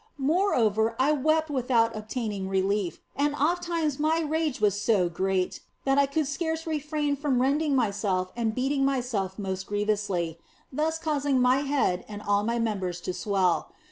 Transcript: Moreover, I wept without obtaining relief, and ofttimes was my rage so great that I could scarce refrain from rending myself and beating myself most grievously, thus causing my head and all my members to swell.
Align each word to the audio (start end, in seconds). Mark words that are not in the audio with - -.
Moreover, 0.17 0.95
I 0.99 1.11
wept 1.11 1.51
without 1.51 1.95
obtaining 1.95 2.49
relief, 2.49 2.99
and 3.15 3.35
ofttimes 3.35 3.99
was 3.99 3.99
my 3.99 4.21
rage 4.21 4.59
so 4.73 5.09
great 5.09 5.59
that 5.85 5.99
I 5.99 6.07
could 6.07 6.25
scarce 6.25 6.65
refrain 6.65 7.15
from 7.15 7.39
rending 7.39 7.75
myself 7.75 8.31
and 8.35 8.55
beating 8.55 8.83
myself 8.83 9.37
most 9.37 9.67
grievously, 9.67 10.39
thus 10.73 10.97
causing 10.97 11.39
my 11.39 11.57
head 11.57 12.03
and 12.07 12.23
all 12.23 12.43
my 12.43 12.57
members 12.57 12.99
to 13.01 13.13
swell. 13.13 13.71